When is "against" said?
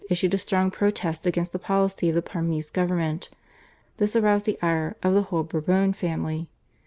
1.27-1.51